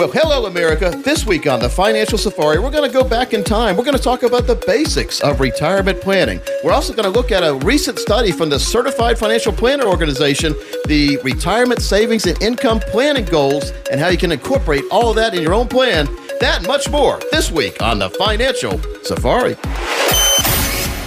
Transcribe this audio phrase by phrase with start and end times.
[0.00, 0.88] Well, hello, America.
[1.04, 3.76] This week on the Financial Safari, we're going to go back in time.
[3.76, 6.40] We're going to talk about the basics of retirement planning.
[6.64, 10.54] We're also going to look at a recent study from the Certified Financial Planner Organization,
[10.86, 15.34] the retirement savings and income planning goals, and how you can incorporate all of that
[15.34, 16.06] in your own plan.
[16.40, 19.58] That and much more this week on the Financial Safari.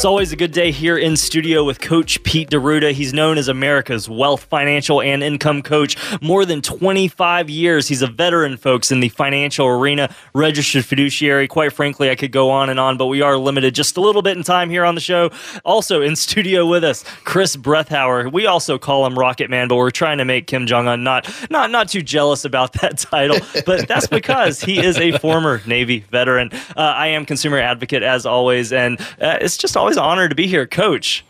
[0.00, 2.92] It's always a good day here in studio with Coach Pete D'Arruda.
[2.92, 5.94] He's known as America's wealth, financial, and income coach.
[6.22, 7.86] More than 25 years.
[7.86, 11.46] He's a veteran, folks, in the financial arena, registered fiduciary.
[11.46, 14.22] Quite frankly, I could go on and on, but we are limited just a little
[14.22, 15.32] bit in time here on the show.
[15.66, 18.32] Also in studio with us, Chris Brethauer.
[18.32, 21.30] We also call him Rocket Man, but we're trying to make Kim Jong Un not
[21.50, 23.36] not not too jealous about that title.
[23.66, 26.48] But that's because he is a former Navy veteran.
[26.74, 30.28] Uh, I am consumer advocate as always, and uh, it's just always always an honor
[30.28, 31.24] to be here, Coach.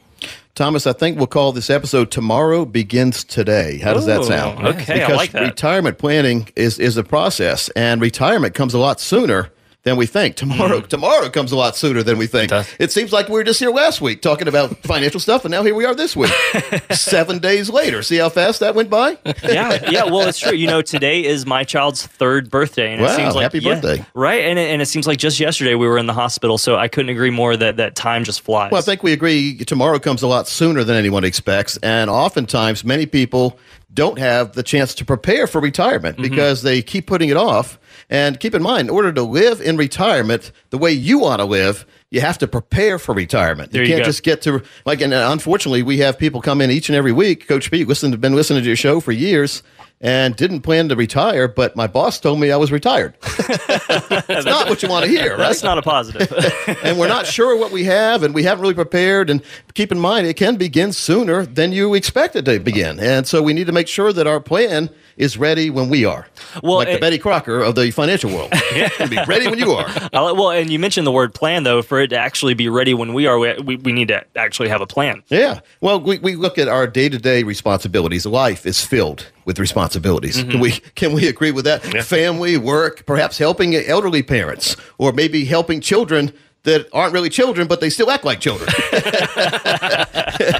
[0.54, 4.66] Thomas, I think we'll call this episode "Tomorrow Begins Today." How does Ooh, that sound?
[4.66, 5.42] Okay, because I like that.
[5.42, 9.50] retirement planning is is a process, and retirement comes a lot sooner
[9.82, 10.36] than we think.
[10.36, 12.50] Tomorrow, tomorrow comes a lot sooner than we think.
[12.50, 12.68] does.
[12.78, 15.62] It seems like we were just here last week talking about financial stuff, and now
[15.62, 16.30] here we are this week,
[16.90, 18.02] seven days later.
[18.02, 19.16] See how fast that went by?
[19.42, 20.04] yeah, yeah.
[20.04, 20.52] Well, it's true.
[20.52, 23.74] You know, today is my child's third birthday, and Wow, it seems like happy yeah,
[23.80, 24.04] birthday.
[24.14, 24.42] right?
[24.44, 26.88] And it, and it seems like just yesterday we were in the hospital, so I
[26.88, 28.70] couldn't agree more that that time just flies.
[28.72, 31.76] Well, I think we agree tomorrow comes a lot sooner than anyone expects.
[31.78, 33.58] And oftentimes, many people
[33.92, 36.22] don't have the chance to prepare for retirement Mm-hmm.
[36.30, 37.78] because they keep putting it off.
[38.10, 41.44] And keep in mind, in order to live in retirement the way you want to
[41.44, 43.70] live, you have to prepare for retirement.
[43.70, 44.06] There you you can't go.
[44.06, 45.00] just get to like.
[45.00, 47.46] And uh, unfortunately, we have people come in each and every week.
[47.46, 49.62] Coach Pete, listen, been listening to your show for years.
[50.02, 53.18] And didn't plan to retire, but my boss told me I was retired.
[53.46, 55.36] that's not what you want to hear, right?
[55.36, 56.32] that's not a positive.
[56.82, 59.28] and we're not sure what we have, and we haven't really prepared.
[59.28, 59.42] And
[59.74, 62.98] keep in mind, it can begin sooner than you expect it to begin.
[62.98, 64.88] And so we need to make sure that our plan
[65.20, 66.26] is ready when we are.
[66.62, 68.50] Well, like the Betty Crocker of the financial world.
[69.10, 69.86] Be ready when you are.
[70.12, 71.82] Well, and you mentioned the word plan, though.
[71.82, 74.70] For it to actually be ready when we are, we, we, we need to actually
[74.70, 75.22] have a plan.
[75.28, 75.60] Yeah.
[75.80, 78.24] Well, we, we look at our day to day responsibilities.
[78.24, 80.38] Life is filled with responsibilities.
[80.38, 80.50] Mm-hmm.
[80.50, 81.82] Can we can we agree with that?
[82.04, 86.32] Family, work, perhaps helping elderly parents, or maybe helping children
[86.62, 88.68] that aren't really children, but they still act like children.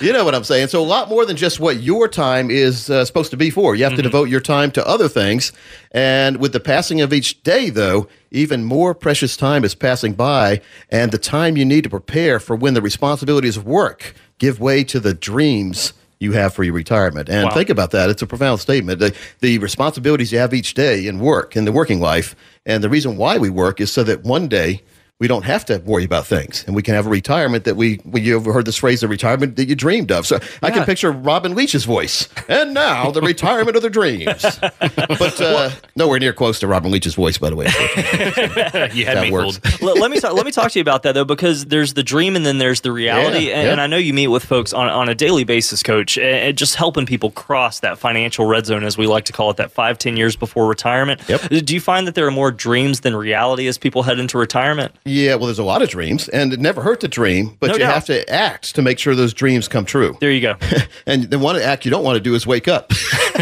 [0.00, 0.68] you know what I'm saying?
[0.68, 3.74] So a lot more than just what your time is uh, supposed to be for.
[3.74, 5.52] You have to devote your time to other things.
[5.92, 10.60] And with the passing of each day, though, even more precious time is passing by,
[10.90, 14.84] and the time you need to prepare for when the responsibilities of work give way
[14.84, 17.28] to the dreams you have for your retirement.
[17.28, 17.54] And Wow.
[17.54, 18.08] think about that.
[18.08, 19.00] It's a profound statement.
[19.00, 22.88] The, the responsibilities you have each day in work, in the working life, and the
[22.88, 24.82] reason why we work is so that one day
[25.18, 27.98] we don't have to worry about things and we can have a retirement that we,
[28.04, 30.26] we you ever heard this phrase, the retirement that you dreamed of.
[30.26, 32.28] So I can picture Robin Leach's voice.
[32.48, 34.42] And now the retirement of the dreams.
[34.60, 37.64] But uh, nowhere near close to Robin Leach's voice, by the way.
[38.94, 39.56] you had That me works.
[39.56, 39.82] fooled.
[39.82, 42.02] let, let me talk, let me talk to you about that though, because there's the
[42.02, 43.72] dream and then there's the reality, Yeah, and, yeah.
[43.72, 46.58] and I know you meet with folks on, on a daily basis, Coach, and, and
[46.58, 49.72] just helping people cross that financial red zone, as we like to call it, that
[49.72, 51.22] five ten years before retirement.
[51.26, 51.40] Yep.
[51.64, 54.94] Do you find that there are more dreams than reality as people head into retirement?
[55.06, 57.72] Yeah, well, there's a lot of dreams, and it never hurt to dream, but No
[57.74, 57.94] you doubt.
[57.94, 60.16] have to act to make sure those dreams come true.
[60.20, 60.56] There you go.
[61.08, 62.90] And the one act you don't want to do is wake up.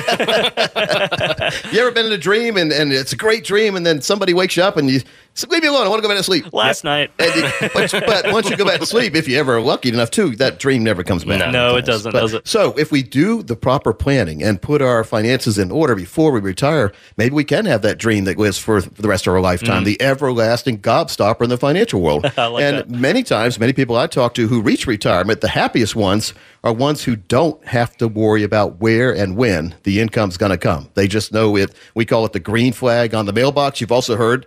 [1.72, 4.34] you ever been in a dream and, and it's a great dream, and then somebody
[4.34, 5.00] wakes you up and you
[5.34, 5.86] say, leave me alone.
[5.86, 6.52] I want to go back to sleep.
[6.52, 7.10] Last night.
[7.18, 10.10] You- but, but once you go back to sleep, if you ever are lucky enough
[10.12, 11.52] to, that dream never comes back.
[11.52, 12.46] No, it doesn't, But- does it?
[12.48, 16.40] So if we do the proper planning and put our finances in order before we
[16.40, 19.78] retire, maybe we can have that dream that lives for the rest of our lifetime,
[19.78, 19.84] mm-hmm.
[19.84, 22.24] the everlasting gobstopper in the financial world.
[22.44, 22.90] Like and that.
[22.90, 27.02] many times, many people I talk to who reach retirement, the happiest ones are ones
[27.02, 30.88] who don't have to worry about where and when the income's going to come.
[30.94, 31.74] They just know it.
[31.94, 33.80] We call it the green flag on the mailbox.
[33.80, 34.46] You've also heard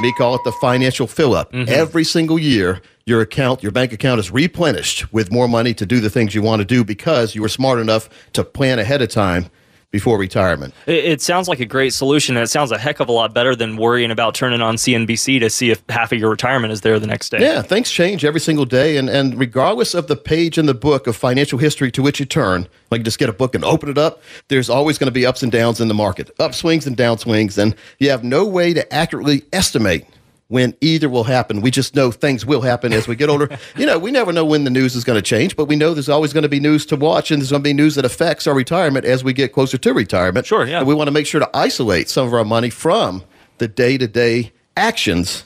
[0.00, 1.52] me call it the financial fill up.
[1.52, 1.68] Mm-hmm.
[1.68, 6.00] Every single year, your account, your bank account is replenished with more money to do
[6.00, 9.08] the things you want to do because you were smart enough to plan ahead of
[9.08, 9.50] time
[9.90, 10.72] before retirement.
[10.86, 13.34] It, it sounds like a great solution, and it sounds a heck of a lot
[13.34, 16.82] better than worrying about turning on CNBC to see if half of your retirement is
[16.82, 17.40] there the next day.
[17.40, 21.06] Yeah, things change every single day, and, and regardless of the page in the book
[21.06, 23.98] of financial history to which you turn, like just get a book and open it
[23.98, 27.58] up, there's always going to be ups and downs in the market, upswings and downswings,
[27.58, 30.06] and you have no way to accurately estimate
[30.50, 31.60] when either will happen.
[31.60, 33.56] We just know things will happen as we get older.
[33.76, 35.94] you know, we never know when the news is going to change, but we know
[35.94, 38.04] there's always going to be news to watch, and there's going to be news that
[38.04, 40.44] affects our retirement as we get closer to retirement.
[40.44, 40.78] Sure, yeah.
[40.78, 43.22] And we want to make sure to isolate some of our money from
[43.58, 45.44] the day to day actions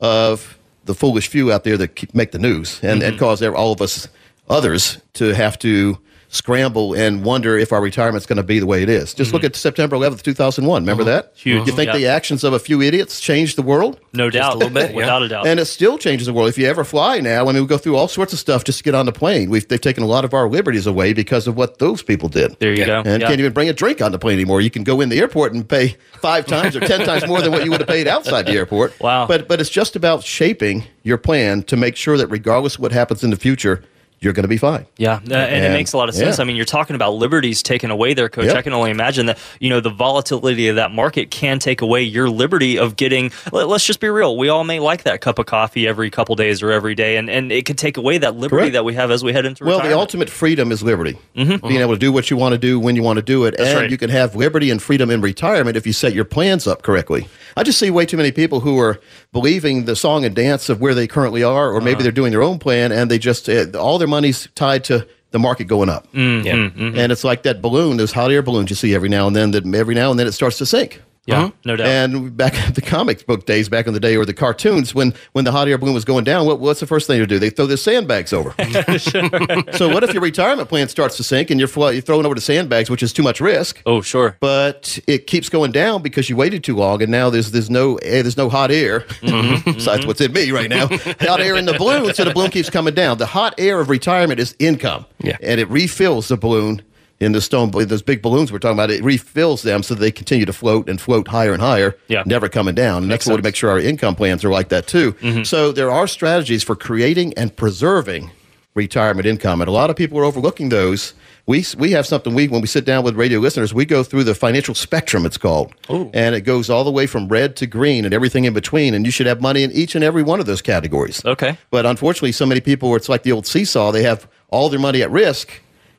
[0.00, 3.18] of the foolish few out there that keep, make the news and, and mm-hmm.
[3.18, 4.08] cause all of us
[4.48, 5.98] others to have to
[6.36, 9.14] scramble and wonder if our retirement's going to be the way it is.
[9.14, 9.46] Just look mm-hmm.
[9.46, 10.82] at September 11th, 2001.
[10.82, 11.10] Remember mm-hmm.
[11.10, 11.32] that?
[11.34, 11.66] Huge.
[11.66, 11.96] You think Yeah.
[11.96, 13.98] the actions of a few idiots changed the world?
[14.12, 14.54] No doubt.
[14.54, 14.96] a little bit, yeah.
[15.06, 15.46] Without a doubt.
[15.46, 16.48] And it still changes the world.
[16.48, 18.78] If you ever fly now, I mean, we go through all sorts of stuff just
[18.78, 19.50] to get on the plane.
[19.50, 22.58] We've, they've taken a lot of our liberties away because of what those people did.
[22.60, 23.02] there you go.
[23.04, 23.28] And Yeah.
[23.28, 24.60] can't even bring a drink on the plane anymore.
[24.60, 27.52] You can go in the airport and pay five times or ten times more than
[27.52, 28.98] what you would have paid outside the airport.
[29.00, 29.26] Wow.
[29.26, 32.92] But but it's just about shaping your plan to make sure that regardless of what
[32.92, 33.82] happens in the future,
[34.20, 34.86] you're going to be fine.
[34.96, 36.38] Yeah, uh, and, it makes a lot of sense.
[36.38, 36.42] yeah.
[36.42, 38.46] I mean, you're talking about liberties taken away there, Coach.
[38.46, 38.56] Yep.
[38.56, 42.02] I can only imagine that you know the volatility of that market can take away
[42.02, 43.30] your liberty of getting.
[43.52, 44.36] Let, us just be real.
[44.36, 47.28] We all may like that cup of coffee every couple days or every day, and,
[47.28, 48.72] and it could take away that liberty Correct.
[48.72, 49.84] that we have as we head into retirement.
[49.84, 51.18] Well, the ultimate freedom is liberty.
[51.34, 53.54] Being able to do what you want to do when you want to do it.
[53.58, 53.90] and right.
[53.90, 57.28] you can have liberty and freedom in retirement if you set your plans up correctly.
[57.56, 59.00] I just see way too many people who are
[59.32, 62.42] believing the song and dance of where they currently are, or maybe they're doing their
[62.42, 66.10] own plan and they just, uh, all their money's tied to the market going up.
[66.12, 66.54] Mm-hmm, yeah.
[66.54, 66.98] Mm-hmm.
[66.98, 69.50] And it's like that balloon, those hot air balloons you see every now and then,
[69.50, 71.02] that every now and then it starts to sink.
[71.26, 71.50] Yeah, uh-huh.
[71.64, 71.86] no doubt.
[71.86, 75.12] And back in the comic book days, back in the day, or the cartoons, when
[75.32, 77.38] when the hot air balloon was going down, what, what's the first thing to do?
[77.38, 78.50] They throw their sandbags over.
[78.98, 82.40] so what if your retirement plan starts to sink and you're, you're throwing over the
[82.40, 83.82] sandbags, which is too much risk?
[83.86, 84.36] oh, sure.
[84.40, 87.96] But it keeps going down because you waited too long, and now there's there's no
[87.96, 89.00] eh, there's no hot air.
[89.00, 89.70] Mm-hmm.
[89.76, 91.24] Besides what's in me right now, mm-hmm.
[91.26, 93.18] hot air in the balloon, so the balloon keeps coming down.
[93.18, 95.36] The hot air of retirement is income, Yeah.
[95.42, 96.82] and it refills the balloon
[97.20, 97.70] in the stone.
[97.70, 101.00] Those big balloons we're talking about, it refills them so they continue to float and
[101.00, 102.22] float higher and higher, Yeah.
[102.26, 103.04] never coming down.
[103.04, 103.44] And that's what we sense.
[103.44, 105.14] make sure our income plans are like that too.
[105.44, 108.30] So there are strategies for creating and preserving
[108.74, 111.14] retirement income, and a lot of people are overlooking those.
[111.46, 114.24] We, we have something we when we sit down with radio listeners we go through
[114.24, 118.04] the financial spectrum it's called and it goes all the way from red to green
[118.04, 120.46] and everything in between and you should have money in each and every one of
[120.46, 121.56] those categories Okay.
[121.70, 125.02] but unfortunately so many people it's like the old seesaw they have all their money
[125.02, 125.52] at risk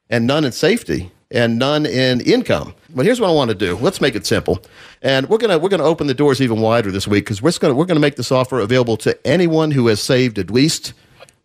[0.10, 2.74] and none in safety and none in income.
[2.90, 3.76] But here's what i want to do.
[3.78, 4.60] Let's make it simple.
[5.02, 7.52] And we're going to we're to open the doors even wider this week because we're
[7.52, 10.94] to we're going to make this offer available to anyone who has saved at least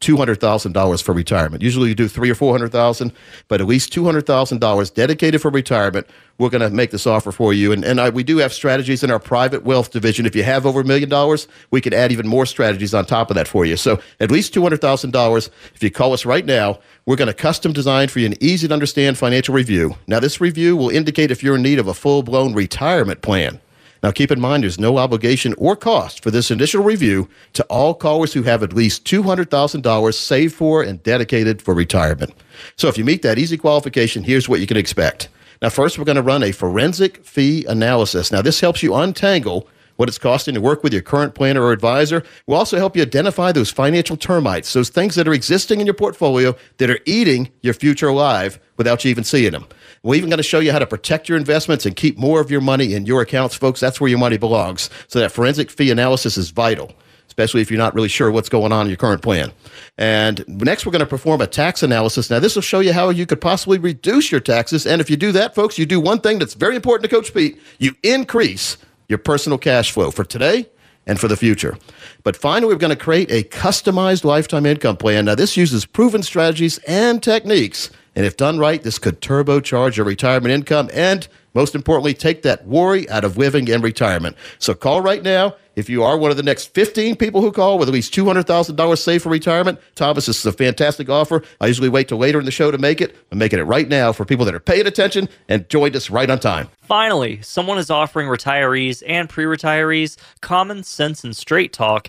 [0.03, 1.63] two hundred thousand dollars for retirement.
[1.63, 3.13] Usually you do three or four hundred thousand,
[3.49, 6.07] but at least two hundred thousand dollars dedicated for retirement.
[6.39, 9.03] We're going to make this offer for you, and and I, we do have strategies
[9.03, 10.27] in our private wealth division.
[10.27, 13.31] If you have over a million dollars, we can add even more strategies on top
[13.31, 13.77] of that for you.
[13.77, 15.49] So at least two hundred thousand dollars.
[15.75, 18.69] If you call us right now, we're going to custom design for you an easy
[18.69, 19.97] to understand financial review.
[20.07, 23.61] Now this review will indicate if you're in need of a full blown retirement plan.
[24.03, 27.95] Now, keep in mind, there's no obligation or cost for this initial review to all
[27.95, 32.35] callers who have at least $200,000 saved for and dedicated for retirement.
[32.77, 35.29] So, if you meet that easy qualification, here's what you can expect.
[35.61, 38.33] Now, first, we're going to run a forensic fee analysis.
[38.33, 39.69] Now, this helps you untangle
[40.03, 42.25] what it's costing to work with your current planner or advisor.
[42.49, 45.95] We'll also help you identify those financial termites, those things that are existing in your
[45.95, 49.65] portfolio that are eating your future alive without you even seeing them.
[50.03, 52.51] We're even going to show you how to protect your investments and keep more of
[52.51, 53.79] your money in your accounts, folks.
[53.79, 54.91] That's where your money belongs.
[55.07, 56.93] So that forensic fee analysis is vital,
[57.29, 59.53] especially if you're not really sure what's going on in your current plan.
[59.99, 62.29] And next, we're going to perform a tax analysis.
[62.29, 64.85] Now, this will show you how you could possibly reduce your taxes.
[64.85, 67.33] And if you do that, folks, you do one thing that's very important to Coach
[67.33, 68.79] Pete you increase
[69.09, 70.67] your personal cash flow for today
[71.07, 71.77] and for the future.
[72.23, 75.25] But finally, we're going to create a customized lifetime income plan.
[75.25, 77.91] Now, this uses proven strategies and techniques.
[78.15, 82.67] And if done right, this could turbocharge your retirement income and, most importantly, take that
[82.67, 84.37] worry out of living in retirement.
[84.59, 85.57] So call right now.
[85.75, 88.99] If you are one of the next 15 people who call with at least $200,000
[88.99, 91.43] saved for retirement, Thomas, this is a fantastic offer.
[91.63, 93.17] I usually wait till later in the show to make it.
[93.31, 96.29] I'm making it right now for people that are paying attention and joined us right
[96.29, 96.69] on time.
[96.83, 102.09] Finally, someone is offering retirees and pre retirees common sense and straight talk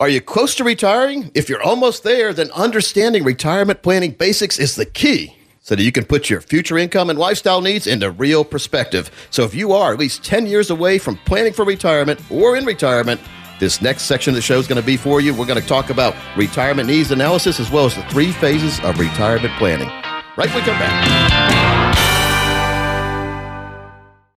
[0.00, 1.30] Are you close to retiring?
[1.34, 5.92] If you're almost there, then understanding retirement planning basics is the key so that you
[5.92, 9.10] can put your future income and lifestyle needs into real perspective.
[9.30, 12.64] So if you are at least 10 years away from planning for retirement or in
[12.64, 13.20] retirement,
[13.58, 15.34] this next section of the show is going to be for you.
[15.34, 18.98] We're going to talk about retirement needs analysis as well as the three phases of
[18.98, 19.88] retirement planning.
[20.36, 21.94] Right when we come back.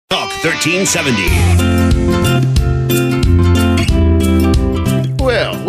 [0.09, 1.90] Talk 1370.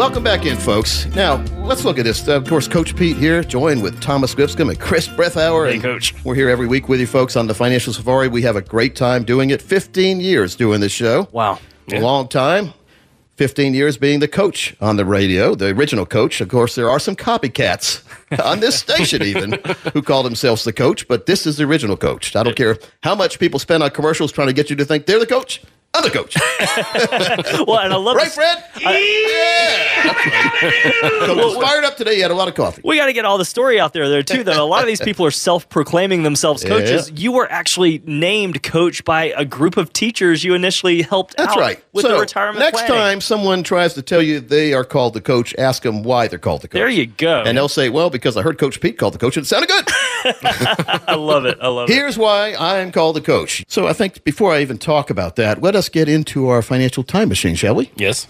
[0.02, 1.06] Welcome back in, folks.
[1.14, 2.26] Now, let's look at this.
[2.26, 5.68] Uh, of course, Coach Pete here, joined with Thomas Lipscomb and Chris Breathauer.
[5.68, 6.12] Hey, and Coach.
[6.24, 8.26] We're here every week with you folks on the Financial Safari.
[8.26, 9.62] We have a great time doing it.
[9.62, 11.28] 15 years doing this show.
[11.30, 11.60] Wow.
[11.92, 12.72] A long time.
[13.36, 16.40] 15 years being the coach on the radio, the original coach.
[16.40, 18.02] Of course, there are some copycats
[18.44, 19.52] on this station, even,
[19.92, 22.34] who call themselves the coach, but this is the original coach.
[22.34, 25.06] I don't care how much people spend on commercials trying to get you to think
[25.06, 25.62] they're the coach.
[25.94, 26.36] I'm the coach.
[27.66, 28.64] Well, and I love Right, this- Fred?
[28.80, 30.12] yeah.
[31.26, 32.16] Coach was fired up today.
[32.16, 32.80] You had a lot of coffee.
[32.84, 34.42] We got to get all the story out there, there too.
[34.42, 37.10] Though a lot of these people are self-proclaiming themselves coaches.
[37.10, 37.16] Yeah.
[37.18, 41.58] You were actually named coach by a group of teachers you initially helped That's out
[41.58, 41.84] right.
[41.92, 42.96] with so the retirement next planning.
[42.96, 46.38] time someone tries to tell you they are called the coach, ask them why they're
[46.38, 46.78] called the coach.
[46.78, 47.42] There you go.
[47.42, 49.68] And they'll say, well, because I heard Coach Pete called the coach and it sounded
[49.68, 49.84] good.
[51.08, 51.58] I love it.
[51.60, 51.92] I love it.
[51.92, 53.64] Here's why I am called the coach.
[53.68, 57.02] So I think before I even talk about that, let us get into our financial
[57.02, 57.90] time machine, shall we?
[57.96, 58.26] Yes.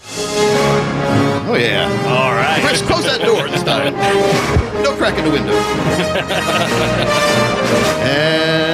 [1.45, 1.87] Oh, yeah.
[2.07, 2.61] All right.
[2.65, 3.93] Chris, close that door this time.
[4.83, 5.53] No crack in the window.
[8.03, 8.72] and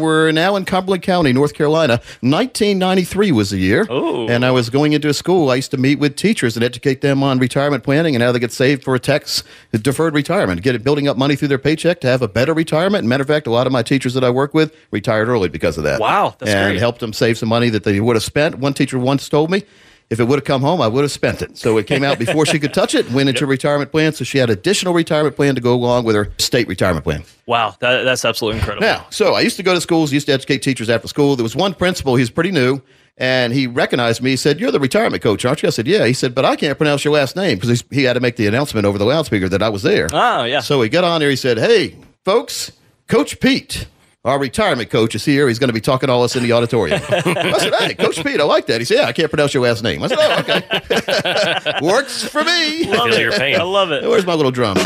[0.00, 1.94] we're now in Cumberland County, North Carolina.
[2.20, 3.86] 1993 was the year.
[3.88, 4.28] Oh.
[4.28, 5.50] And I was going into a school.
[5.50, 8.38] I used to meet with teachers and educate them on retirement planning and how they
[8.38, 12.00] get saved for a tax deferred retirement, get it building up money through their paycheck
[12.00, 13.06] to have a better retirement.
[13.06, 15.78] Matter of fact, a lot of my teachers that I work with retired early because
[15.78, 16.00] of that.
[16.00, 16.80] Wow, that's and great.
[16.80, 18.58] helped them save some money that they would have spent.
[18.58, 19.64] One teacher once told me,
[20.12, 21.56] if it would have come home, I would have spent it.
[21.56, 24.12] So it came out before she could touch it, went into a retirement plan.
[24.12, 27.24] So she had additional retirement plan to go along with her state retirement plan.
[27.46, 28.86] Wow, that, that's absolutely incredible.
[28.86, 31.34] Now, so I used to go to schools, used to educate teachers after school.
[31.34, 32.82] There was one principal, he's pretty new,
[33.16, 34.30] and he recognized me.
[34.30, 35.68] He said, You're the retirement coach, aren't you?
[35.68, 36.04] I said, Yeah.
[36.04, 38.46] He said, But I can't pronounce your last name because he had to make the
[38.46, 40.08] announcement over the loudspeaker that I was there.
[40.12, 40.60] Oh yeah.
[40.60, 41.30] So he got on there.
[41.30, 42.72] He said, "Hey, folks,
[43.08, 43.86] Coach Pete,
[44.24, 45.48] our retirement coach, is here.
[45.48, 48.22] He's going to be talking to all us in the auditorium." I said, "Hey, Coach
[48.22, 50.18] Pete, I like that." He said, "Yeah, I can't pronounce your last name." I said,
[50.20, 53.20] "Oh, okay, works for me." love Feel it.
[53.20, 53.58] your pain.
[53.58, 54.02] I love it.
[54.08, 54.76] Where's my little drum?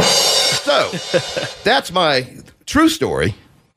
[0.00, 0.90] So
[1.64, 2.26] that's my
[2.66, 3.34] true story.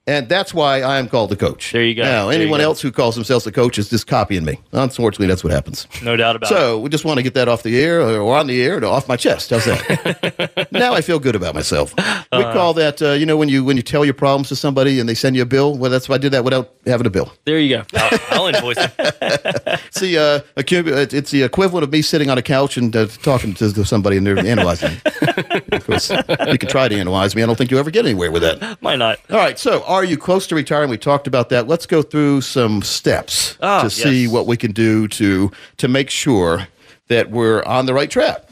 [0.09, 1.71] And that's why I am called the coach.
[1.71, 2.01] There you go.
[2.03, 2.63] Now, There anyone go.
[2.65, 4.57] else who calls themselves the coach is just copying me.
[4.71, 5.87] Unfortunately, that's what happens.
[6.03, 6.55] No doubt about it.
[6.55, 8.85] So we just want to get that off the air or on the air or
[8.85, 9.51] off my chest.
[9.51, 10.67] How's that?
[10.71, 11.93] now I feel good about myself.
[11.95, 12.53] We Uh-huh.
[12.53, 15.07] call that, uh, you know, when you when you tell your problems to somebody and
[15.07, 15.77] they send you a bill.
[15.77, 17.31] Well, that's why I did that without having a bill.
[17.45, 17.83] There you go.
[17.95, 18.91] I'll, I'll invoice it.
[19.89, 23.07] It's the uh, uh, it's the equivalent of me sitting on a couch and uh,
[23.23, 24.91] talking to, somebody and they're analyzing.
[24.91, 24.97] me.
[25.71, 27.41] of course, you can try to analyze me.
[27.43, 28.77] I don't think you ever get anywhere with that.
[28.81, 29.19] Why not?
[29.29, 29.57] All right.
[29.57, 30.89] So, are you close to retiring?
[30.89, 31.67] We talked about that.
[31.67, 34.31] Let's go through some steps Ah, to see yes.
[34.31, 36.67] what we can do to to make sure
[37.09, 38.45] that we're on the right track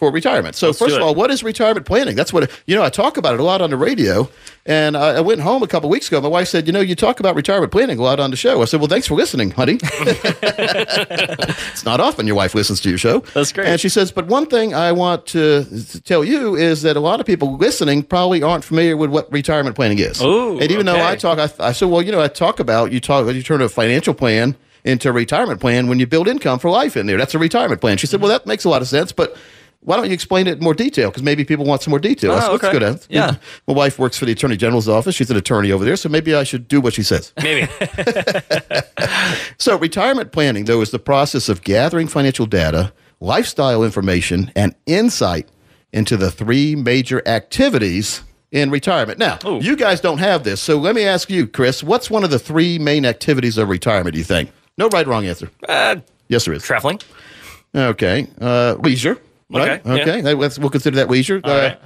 [0.00, 0.56] for retirement.
[0.56, 2.16] So, first of all, what is retirement planning?
[2.16, 2.82] That's what you know.
[2.82, 4.30] I talk about it a lot on the radio,
[4.64, 6.22] and I, I went home a couple weeks ago.
[6.22, 8.62] My wife said, "You know, you talk about retirement planning a lot on the show."
[8.62, 12.96] I said, "Well, thanks for listening, honey." it's not often your wife listens to your
[12.96, 13.20] show.
[13.34, 13.68] That's great.
[13.68, 17.00] And she says, "But one thing I want to, to tell you is that a
[17.00, 20.86] lot of people listening probably aren't familiar with what retirement planning is." Ooh, and even
[20.86, 20.98] though.
[20.98, 23.60] I talk, I, I said, "Well, you know, I talk about you talk you turn
[23.60, 27.18] a financial plan." Into a retirement plan when you build income for life in there.
[27.18, 27.98] That's a retirement plan.
[27.98, 29.36] She said, Well, that makes a lot of sense, but
[29.82, 31.08] why don't you explain it in more detail?
[31.10, 32.32] Because maybe people want some more detail.
[32.32, 32.72] I said, Oh, "Let's okay.
[32.72, 33.36] go down." Yeah.
[33.66, 35.14] My wife works for the Attorney General's office.
[35.14, 37.32] She's an attorney over there, so maybe I should do what she says.
[37.42, 37.68] Maybe.
[39.58, 45.48] So, retirement planning, though, is the process of gathering financial data, lifestyle information, and insight
[45.92, 48.22] into the three major activities
[48.52, 49.18] in retirement.
[49.18, 49.58] Now, Ooh.
[49.60, 52.38] you guys don't have this, so let me ask you, Chris, what's one of the
[52.38, 54.50] three main activities of retirement, do you think?
[54.78, 55.50] No right or wrong answer.
[55.68, 55.96] Uh,
[56.28, 56.62] Yes, there is.
[56.62, 57.00] traveling.
[57.74, 58.28] Okay.
[58.40, 59.18] Uh, leisure.
[59.50, 59.84] Right?
[59.84, 60.02] Okay.
[60.02, 60.20] Okay.
[60.22, 61.40] That- let's- we'll consider that leisure.
[61.42, 61.80] Uh, right.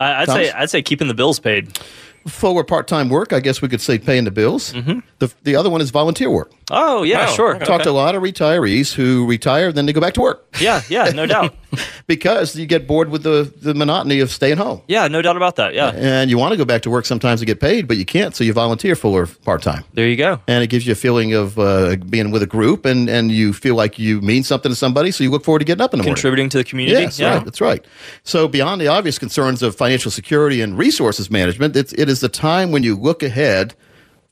[0.00, 0.48] I, I'd Thomas?
[0.48, 1.78] say I'd say keeping the bills paid.
[2.28, 4.72] full or part time work, I guess we could say paying the bills.
[4.74, 5.00] Mm-hmm.
[5.18, 6.52] The, the other one is volunteer work.
[6.70, 7.56] Oh yeah, Oh, sure.
[7.56, 7.64] okay.
[7.64, 10.82] Talk to a lot of retirees who retire, then they go back to work Yeah,
[10.88, 11.54] yeah, no doubt.
[12.06, 14.82] because you get bored with the, the monotony of staying home.
[14.88, 15.74] Yeah, no doubt about that.
[15.74, 18.04] Yeah, And you want to go back to work sometimes to get paid, but you
[18.04, 19.84] can't, so you volunteer full or part time.
[19.94, 20.40] there you go.
[20.46, 23.52] And it gives you a feeling of uh, being with a group, and, and you
[23.52, 25.98] feel like you mean something to somebody, so you look forward to getting up in
[25.98, 26.14] the morning.
[26.14, 27.00] Contributing to the community.
[27.02, 27.36] Yes, yeah.
[27.36, 27.44] right.
[27.44, 27.84] That's right.
[28.24, 32.28] So beyond the obvious concerns of financial security and resources management, it's, it is the
[32.28, 33.74] time when you look ahead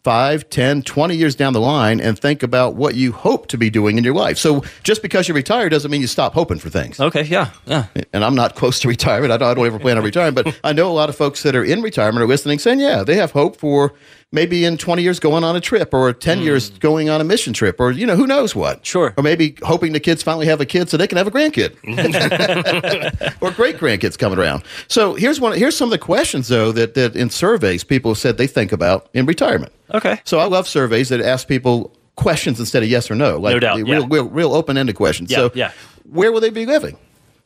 [0.03, 3.69] 5, 10, 20 years down the line and think about what you hope to be
[3.69, 4.39] doing in your life.
[4.39, 6.99] So just because you retire doesn't mean you stop hoping for things.
[6.99, 7.23] Okay.
[7.23, 7.51] Yeah.
[7.67, 7.87] Yeah.
[8.13, 9.33] And I'm not close to retirement.
[9.33, 11.43] I don't, I don't ever plan on retiring, but I know a lot of folks
[11.43, 13.93] that are in retirement are listening saying, yeah, they have hope for
[14.33, 16.45] maybe in 20 years going on a trip or 10 hmm.
[16.45, 18.85] years going on a mission trip or, you know, who knows what.
[18.87, 19.13] Sure.
[19.17, 21.77] Or maybe hoping the kids finally have a kid so they can have a grandkid
[23.43, 24.63] or great grandkids coming around.
[24.89, 25.57] So here's one.
[25.57, 29.09] Here's some of the questions though that, that in surveys people said they think about
[29.15, 29.73] in retirement.
[29.93, 30.21] Okay.
[30.25, 33.61] So I love surveys that ask people questions instead of yes or no, like No
[33.61, 33.95] doubt, the yeah.
[33.95, 35.31] real, real, real open-ended questions.
[35.31, 35.73] Yeah, so yeah.
[36.05, 36.97] where will they be living?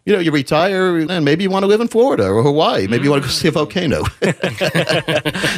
[0.07, 2.87] You know, you retire, and maybe you want to live in Florida or Hawaii.
[2.87, 4.03] Maybe you want to go see a volcano.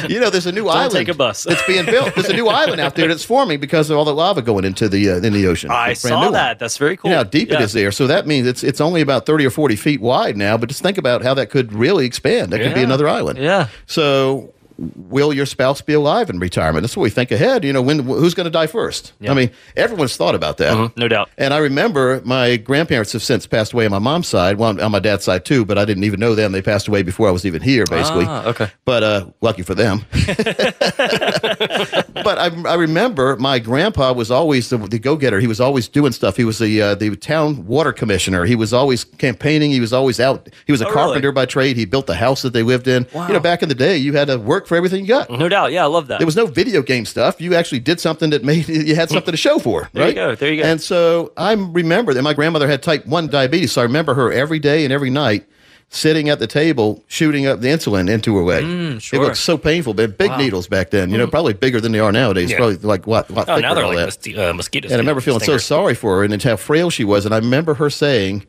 [0.07, 0.93] you know, there's a new island.
[0.93, 1.43] take a bus.
[1.43, 2.15] that's being built.
[2.15, 4.87] There's a new island out there that's forming because of all the lava going into
[4.87, 5.69] the uh, in the ocean.
[5.71, 6.33] I It's saw new one.
[6.33, 6.59] that.
[6.59, 7.09] That's very cool.
[7.09, 7.55] You know how deep Yeah.
[7.55, 7.91] it is there.
[7.91, 10.81] So that means it's it's only about 30 or 40 feet wide now, but just
[10.81, 12.53] think about how that could really expand.
[12.53, 13.39] That could be another island.
[13.39, 13.67] Yeah.
[13.85, 16.83] So will your spouse be alive in retirement?
[16.83, 17.63] That's what we think ahead.
[17.63, 19.13] You know, when who's going to die first?
[19.27, 20.95] I mean, everyone's thought about that.
[20.95, 21.29] No doubt.
[21.37, 24.91] And I remember my grandparents have since passed away on my mom's side, well, on
[24.91, 26.51] my dad's side too, but I didn't even know them.
[26.51, 28.25] They passed away before I was even here, basically.
[28.27, 28.71] Ah, okay.
[28.85, 30.05] But uh, lucky for them.
[32.27, 35.39] but I, I remember my grandpa was always the, the go-getter.
[35.39, 36.35] He was always doing stuff.
[36.35, 38.43] He was the uh, the town water commissioner.
[38.43, 39.71] He was always campaigning.
[39.71, 40.49] He was always out.
[40.65, 41.03] He was a Oh, really?
[41.05, 41.77] carpenter by trade.
[41.77, 43.07] He built the house that they lived in.
[43.13, 45.29] You know, back in the day, you had to work for everything you got.
[45.29, 45.71] No doubt.
[45.71, 46.17] Yeah, I love that.
[46.19, 47.39] There was no video game stuff.
[47.39, 49.89] You actually did something that made you had something to show for.
[49.93, 50.15] There you right?
[50.15, 50.67] go, there you go.
[50.67, 54.33] And so I remember that my grandmother had type one diabetes, so I remember her
[54.33, 55.45] every day and every night
[55.89, 58.63] sitting at the table shooting up the insulin into her leg.
[58.65, 59.19] Mm, sure.
[59.19, 61.09] It looked so painful, but big needles back then.
[61.09, 62.51] You know, probably bigger than they are nowadays.
[62.51, 62.57] Yeah.
[62.57, 63.29] Probably like what?
[63.31, 64.19] what Oh, now they're all like that.
[64.19, 64.87] mosqui- uh, mosquito.
[64.87, 67.25] And I remember feeling so sorry for her and how frail she was.
[67.25, 68.45] And I remember her saying,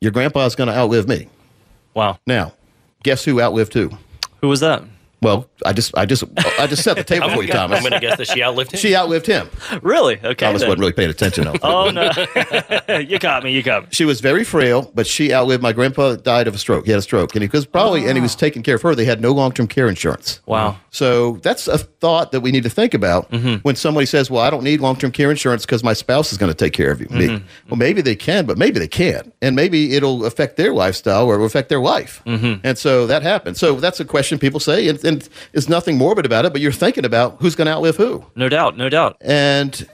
[0.00, 1.28] "Your grandpa's going to outlive me."
[1.94, 2.18] wow.
[2.26, 2.54] Now,
[3.02, 3.90] guess who outlived who?
[4.40, 4.82] Who was that?
[5.22, 6.24] Well, I just, I just,
[6.58, 7.78] I just set the table for you, Thomas.
[7.78, 8.78] I'm going to guess that she outlived him.
[8.78, 9.50] She outlived him.
[9.82, 10.16] Really?
[10.16, 10.34] Okay.
[10.34, 10.68] Thomas then.
[10.68, 11.54] wasn't really paying attention though.
[11.62, 12.98] Oh no!
[12.98, 13.52] you caught me.
[13.52, 13.88] You got me.
[13.92, 16.16] She was very frail, but she outlived my grandpa.
[16.16, 16.86] Died of a stroke.
[16.86, 18.38] He had a stroke, and he was probably, and he was ah.
[18.38, 18.94] taking care of her.
[18.94, 20.40] They had no long term care insurance.
[20.46, 20.78] Wow.
[20.90, 23.56] So that's a thought that we need to think about mm-hmm.
[23.56, 26.38] when somebody says, "Well, I don't need long term care insurance because my spouse is
[26.38, 27.26] going to take care of you." Me.
[27.26, 27.46] Mm-hmm.
[27.68, 31.34] Well, maybe they can, but maybe they can't, and maybe it'll affect their lifestyle or
[31.34, 32.22] it'll affect their life.
[32.26, 32.64] Mm-hmm.
[32.64, 33.58] And so that happens.
[33.58, 36.72] So that's a question people say, and, and it's nothing morbid about it, but you're
[36.72, 38.24] thinking about who's going to outlive who.
[38.34, 38.76] No doubt.
[38.76, 39.16] No doubt.
[39.20, 39.86] And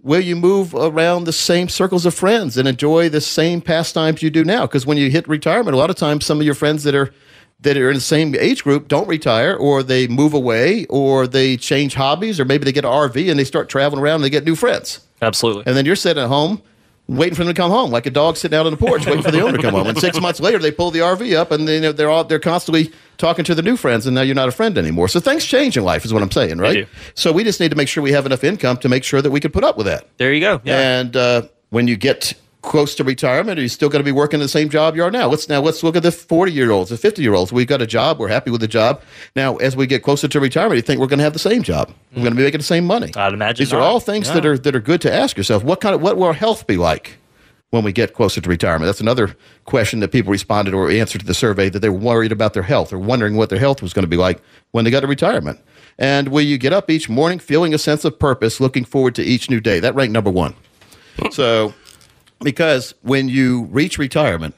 [0.00, 4.30] will you move around the same circles of friends and enjoy the same pastimes you
[4.30, 4.62] do now?
[4.62, 7.12] Because when you hit retirement, a lot of times some of your friends that are
[7.60, 11.56] that are in the same age group don't retire, or they move away, or they
[11.56, 14.30] change hobbies, or maybe they get an RV and they start traveling around and they
[14.30, 14.98] get new friends.
[15.20, 15.62] Absolutely.
[15.66, 16.60] And then you're sitting at home
[17.08, 19.22] waiting for them to come home, like a dog sitting out on the porch waiting
[19.22, 19.86] for the owner to come home.
[19.86, 22.24] And six months later, they pull the RV up and they, you know, they're all
[22.24, 25.08] they're constantly talking to the new friends, and now you're not a friend anymore.
[25.08, 26.88] So things change in life, is what I'm saying, right?
[27.14, 29.30] So we just need to make sure we have enough income to make sure that
[29.30, 30.08] we can put up with that.
[30.16, 30.60] There you go.
[30.64, 31.00] Yeah.
[31.00, 34.40] And uh, when you get close to retirement, are you still going to be working
[34.40, 35.28] the same job you are now?
[35.28, 37.52] Let's now let's look at the 40 year olds, the 50 year olds.
[37.52, 38.18] We've got a job.
[38.18, 39.02] We're happy with the job.
[39.36, 41.62] Now, as we get closer to retirement, you think we're going to have the same
[41.62, 41.92] job.
[42.12, 43.12] We're going to be making the same money.
[43.14, 45.64] I'd imagine These are all things that are that are good to ask yourself.
[45.64, 47.18] What kind of what will our health be like?
[47.70, 51.26] When we get closer to retirement, that's another question that people responded or answered to
[51.26, 53.94] the survey that they were worried about their health or wondering what their health was
[53.94, 55.58] going to be like when they got to retirement.
[55.98, 59.22] And will you get up each morning feeling a sense of purpose, looking forward to
[59.22, 59.80] each new day?
[59.80, 60.54] That ranked number one.
[61.30, 61.72] So,
[62.42, 64.54] because when you reach retirement,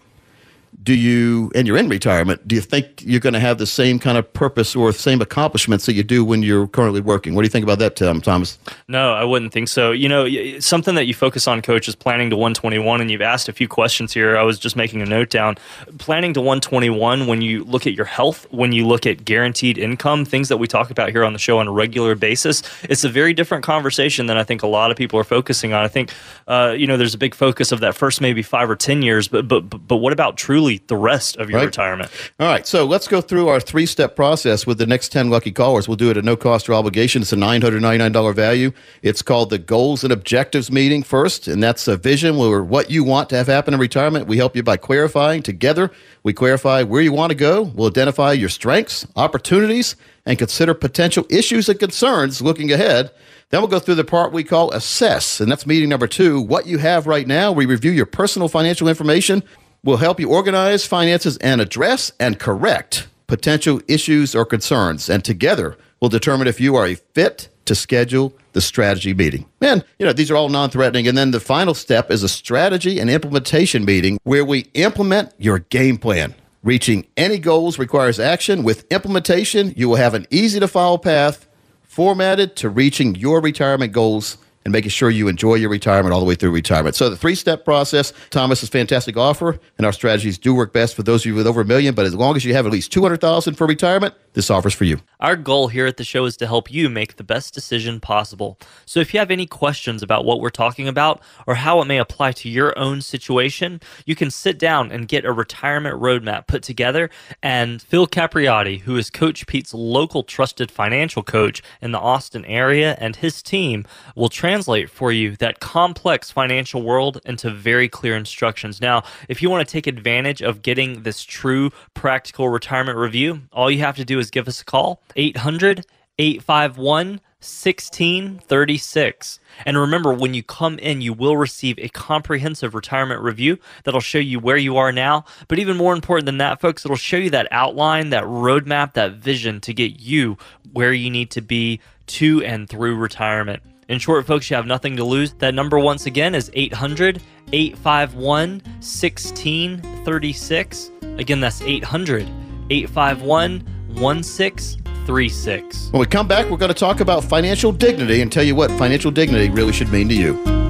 [0.85, 3.99] do you, and you're in retirement, do you think you're going to have the same
[3.99, 7.35] kind of purpose or same accomplishments that you do when you're currently working?
[7.35, 8.59] What do you think about that, Tom, Thomas?
[8.87, 9.93] No, I wouldn't think so.
[9.93, 13.49] You know, something that you focus on, coach, is planning to 121, and you've asked
[13.49, 14.37] a few questions here.
[14.37, 15.57] I was just making a note down.
[15.99, 20.27] Planning to 121, when you look at your health, when you look at guaranteed income,
[20.27, 23.09] things that we talk about here on the show on a regular basis, it's a
[23.09, 25.83] very different conversation than I think a lot of people are focusing on.
[25.83, 26.13] I think,
[26.47, 29.29] uh, you know, there's a big focus of that first maybe five or 10 years,
[29.29, 31.67] but, but but what about truly really the rest of your Right.
[31.67, 32.11] retirement.
[32.41, 35.53] All right, so let's go through our three step process with the next 10 lucky
[35.53, 35.89] callers.
[35.89, 37.23] We'll do it at no cost or obligation.
[37.23, 38.73] It's a $999 value.
[39.03, 43.05] It's called the Goals and Objectives Meeting first, and that's a vision where what you
[43.05, 44.27] want to have happen in retirement.
[44.27, 45.91] We help you by clarifying together.
[46.23, 47.63] We clarify where you want to go.
[47.75, 53.11] We'll identify your strengths, opportunities, and consider potential issues and concerns looking ahead.
[53.51, 56.41] Then we'll go through the part we call assess, and that's meeting number two.
[56.41, 59.43] What you have right now, we review your personal financial information.
[59.85, 65.11] We'll help you organize finances and address and correct potential issues or concerns.
[65.11, 69.45] And together, we'll determine if you are a fit to schedule the strategy meeting.
[69.61, 71.07] And, you know, these are all non threatening.
[71.07, 75.59] And then the final step is a strategy and implementation meeting where we implement your
[75.59, 76.35] game plan.
[76.63, 78.63] Reaching any goals requires action.
[78.63, 81.47] With implementation, you will have an easy to follow path
[81.83, 86.27] formatted to reaching your retirement goals and making sure you enjoy your retirement all the
[86.27, 86.95] way through retirement.
[86.95, 91.03] So the three-step process, Thomas Thomas's fantastic offer, and our strategies do work best for
[91.03, 92.93] those of you with over a million, but as long as you have at least
[92.93, 95.01] 200,000 for retirement, this offer's for you.
[95.21, 98.59] Our goal here at the show is to help you make the best decision possible.
[98.85, 101.99] So if you have any questions about what we're talking about or how it may
[101.99, 106.63] apply to your own situation, you can sit down and get a retirement roadmap put
[106.63, 107.11] together.
[107.43, 112.97] And Phil Capriati, who is Coach Pete's local trusted financial coach in the Austin area,
[112.99, 118.81] and his team will translate for you that complex financial world into very clear instructions.
[118.81, 123.71] Now, if you want to take advantage of getting this true practical retirement review, all
[123.71, 125.87] you have to do is give us a call 800
[126.19, 129.39] 851 1636.
[129.67, 134.17] And remember, when you come in, you will receive a comprehensive retirement review that'll show
[134.19, 135.27] you where you are now.
[135.49, 139.17] But even more important than that, folks, it'll show you that outline, that roadmap, that
[139.17, 140.39] vision to get you
[140.73, 143.63] where you need to be to and through retirement.
[143.89, 145.35] In short, folks, you have nothing to lose.
[145.35, 147.21] That number, once again, is 800
[147.53, 150.91] 851 1636.
[151.03, 152.27] Again, that's 800
[152.71, 155.89] 851 1636.
[155.91, 158.71] When we come back, we're going to talk about financial dignity and tell you what
[158.73, 160.64] financial dignity really should mean to you.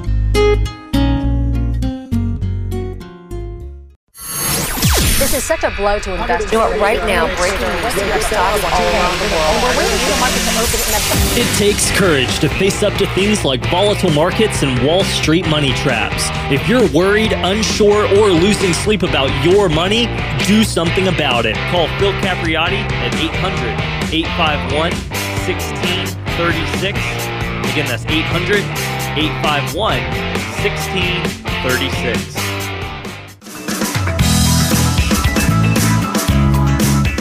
[5.25, 6.51] This is such a blow to investors.
[6.51, 9.57] Do it right now, breaking news, super stocks all around the world.
[9.57, 10.93] And we're waiting for the market to open in
[11.41, 15.73] It takes courage to face up to things like volatile markets and Wall Street money
[15.73, 16.29] traps.
[16.53, 20.05] If you're worried, unsure, or losing sleep about your money,
[20.45, 21.55] do something about it.
[21.71, 24.93] Call Phil Capriati at 800 851
[25.49, 26.99] 1636.
[27.73, 28.61] Again, that's 800
[29.17, 29.97] 851
[30.61, 32.54] 1636.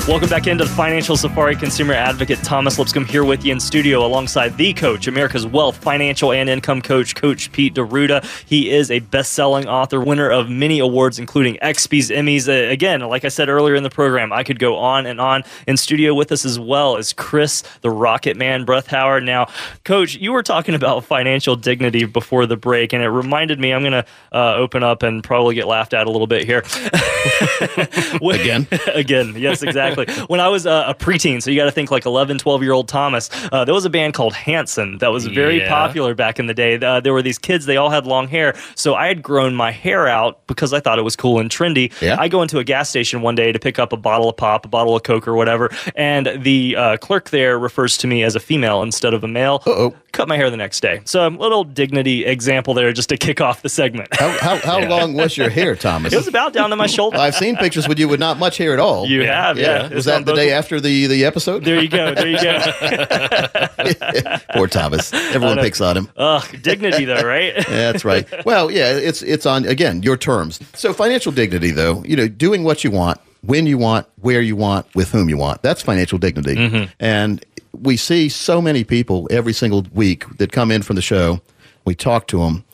[0.07, 4.05] Welcome back into the Financial Safari Consumer Advocate Thomas Lipscomb here with you in studio
[4.05, 8.23] alongside the coach, America's Wealth, Financial, and Income Coach, Coach Pete D'Arruda.
[8.47, 12.51] He is a best-selling author, winner of many awards, including XP's, Emmys.
[12.51, 15.43] Uh, again, like I said earlier in the program, I could go on and on.
[15.67, 19.25] In studio with us as well is Chris, the Rocket Man Breathauer.
[19.25, 19.49] Now,
[19.85, 23.73] Coach, you were talking about financial dignity before the break, and it reminded me.
[23.73, 26.63] I'm going to uh, open up and probably get laughed at a little bit here.
[28.23, 28.67] Again?
[28.95, 29.94] again yes exactly
[30.29, 32.73] when i was uh, a preteen so you got to think like 11 12 year
[32.73, 35.69] old thomas uh, there was a band called hanson that was very Yeah.
[35.69, 38.55] popular back in the day uh, there were these kids they all had long hair
[38.75, 41.93] so i had grown my hair out because i thought it was cool and trendy
[42.01, 42.17] Yeah.
[42.19, 44.65] i go into a gas station one day to pick up a bottle of pop
[44.65, 48.35] a bottle of coke or whatever and the uh, clerk there refers to me as
[48.37, 49.95] a female instead of a male Uh-oh.
[50.15, 53.41] Cut my hair the next day so a little dignity example there just to kick
[53.41, 56.13] off the segment How, how, how long was your hair, Thomas?
[56.13, 58.57] it was about down to my shoulder I've seen pictures with you with not much
[58.57, 59.07] hair at all.
[59.07, 61.65] you have yeah, Was that the day after the, the episode?
[61.65, 62.15] There you go.
[62.15, 62.59] There you go.
[64.55, 65.13] Poor Thomas.
[65.13, 66.09] Everyone picks on him.
[66.17, 67.55] Ugh, dignity though, right?
[67.75, 68.27] Yeah, that's right.
[68.47, 70.61] Well, yeah, it's it's on again your terms.
[70.75, 74.55] So financial dignity, though, you know, doing what you want, when you want, where you
[74.57, 75.63] want, with whom you want.
[75.63, 76.55] That's financial dignity.
[76.55, 76.93] Mm-hmm.
[77.01, 77.45] And
[77.83, 81.41] we see so many people every single week that come in from the show.
[81.85, 82.65] We talk to them,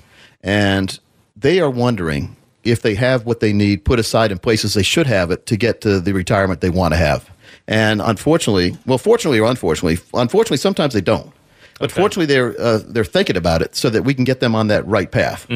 [0.42, 0.98] and
[1.36, 5.06] they are wondering if they have what they need put aside in places they should
[5.06, 7.30] have it to get to the retirement they want to have.
[7.66, 11.32] And unfortunately, well, fortunately or unfortunately, unfortunately, sometimes they don't.
[11.78, 14.66] But fortunately, they're uh, they're thinking about it so that we can get them on
[14.66, 15.48] that right path.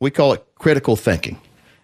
[0.00, 1.38] We call it critical thinking,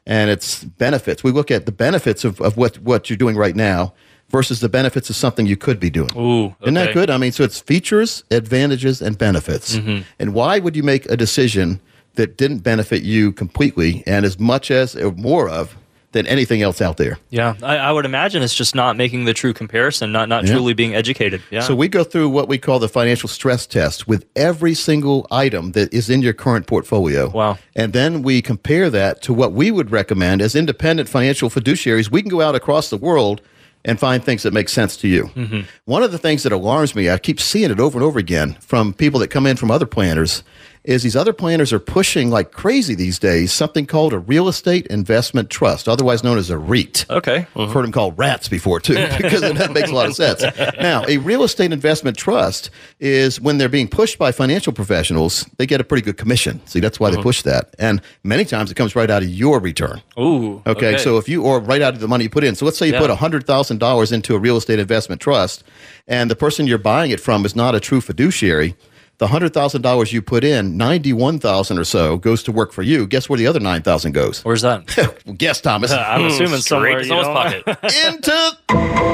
[0.07, 1.23] and it's benefits.
[1.23, 3.93] We look at the benefits of, of what what you're doing right now
[4.33, 6.11] versus the benefits of something you could be doing.
[6.17, 7.11] Ooh, Isn't that good?
[7.11, 9.77] I mean, so it's features, advantages, and benefits.
[9.77, 10.03] Mm-hmm.
[10.19, 11.81] And why would you make a decision
[12.15, 15.77] that didn't benefit you completely and as much as or more of
[16.13, 17.19] than anything else out there.
[17.31, 20.53] Yeah, I, I would imagine it's just not making the true comparison, not not Yeah.
[20.53, 21.41] truly being educated.
[21.51, 21.61] Yeah.
[21.61, 25.73] So we go through what we call the financial stress test with every single item
[25.73, 27.31] that is in your current portfolio.
[27.31, 27.59] Wow.
[27.75, 32.11] And then we compare that to what we would recommend as independent financial fiduciaries.
[32.11, 33.41] We can go out across the world
[33.85, 35.25] and find things that make sense to you.
[35.35, 35.61] Mm-hmm.
[35.85, 38.55] One of the things that alarms me, I keep seeing it over and over again
[38.61, 40.43] from people that come in from other planners,
[40.85, 44.87] is these other planners are pushing like crazy these days something called a real estate
[44.89, 47.07] investment trust, otherwise known as a REIT.
[47.09, 47.47] okay.
[47.55, 50.43] I've heard them called rats before too, because that makes a lot of sense.
[50.81, 55.67] Now, a real estate investment trust is when they're being pushed by financial professionals, they
[55.67, 56.61] get a pretty good commission.
[56.67, 57.23] See, that's why they mm-hmm.
[57.23, 60.03] push that, and many times it comes right out of your return.
[60.19, 60.63] Ooh.
[60.67, 62.55] Okay, so if you or right out of the money you put in.
[62.55, 63.01] So let's say you Yeah.
[63.01, 65.63] put hundred thousand dollars into a real estate investment trust,
[66.09, 68.75] and the person you're buying it from is not a true fiduciary.
[69.19, 72.83] The hundred thousand dollars you put in, ninety-one thousand or so goes to work for
[72.83, 73.07] you.
[73.07, 74.45] Guess where the other nine thousand goes?
[74.45, 74.87] where's that?
[75.39, 75.93] Guess, Thomas.
[75.93, 76.99] I'm hmm, assuming somewhere.
[76.99, 77.65] In You someone's pocket.
[78.07, 78.57] into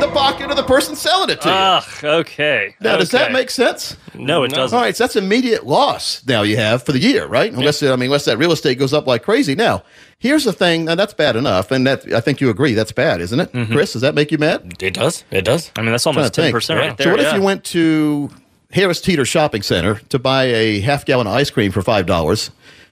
[0.01, 1.55] the pocket of the person selling it to you.
[1.55, 2.05] Ugh.
[2.05, 2.75] Okay.
[2.81, 3.97] now, does that make sense?
[4.15, 4.77] No, it doesn't.
[4.77, 7.53] All right, so that's immediate loss now you have for the year, right?
[7.53, 9.55] Unless I mean, unless that real estate goes up like crazy.
[9.55, 9.83] Now,
[10.19, 10.87] here's the thing.
[10.87, 13.73] Now that's bad enough, and that I think you agree that's bad, isn't it, mm-hmm.
[13.73, 13.93] Chris?
[13.93, 14.73] Does that make you mad?
[14.81, 15.25] It does.
[15.31, 15.71] It does.
[15.77, 17.07] I mean, that's almost ten percent right there.
[17.07, 18.31] so what if you went to
[18.71, 22.51] Harris Teeter Shopping Center to buy a half gallon of ice cream for five dollars?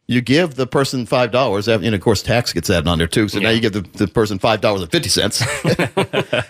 [0.08, 3.28] You give the person five dollars, and of course tax gets added on there too.
[3.28, 5.42] So now you give the, the person five dollars and fifty cents.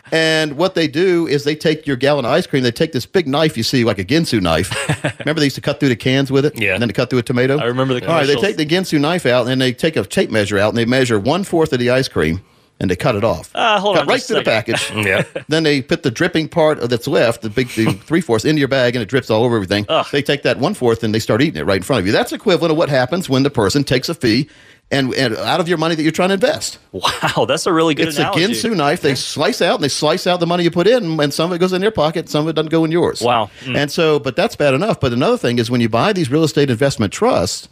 [0.12, 2.62] and what they do is they take your gallon of ice cream.
[2.62, 4.70] They take this big knife you see, like a Ginsu knife.
[5.20, 6.74] Remember they used to cut through the cans with it, Yeah.
[6.74, 7.56] and then to cut through a tomato.
[7.58, 10.04] I remember the All right, they take the Ginsu knife out and they take a
[10.04, 12.42] tape measure out and they measure one fourth of the ice cream
[12.78, 13.50] and they cut it off.
[13.54, 14.90] Ah, hold cut on right just a through the package.
[15.06, 15.22] Yeah.
[15.48, 18.58] Then they put the dripping part of that's left, the big the three fourths, into
[18.58, 19.86] your bag, and it drips all over everything.
[19.88, 20.06] Ugh.
[20.12, 22.12] They take that one fourth and they start eating it right in front of you.
[22.12, 24.48] That's equivalent of what happens when the person takes a fee
[24.90, 26.78] and, and out of your money that you're trying to invest.
[26.92, 28.44] Wow, that's a really good It's analogy.
[28.44, 29.00] a Ginsu knife.
[29.00, 31.56] They slice out and they slice out the money you put in, and some of
[31.56, 33.20] it goes in their pocket, some of it doesn't go in yours.
[33.20, 33.50] Wow.
[33.62, 33.76] Mm.
[33.76, 35.00] And so, but that's bad enough.
[35.00, 37.68] But another thing is when you buy these real estate investment trusts,